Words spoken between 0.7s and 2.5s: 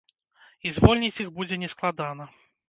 звольніць іх будзе не складана.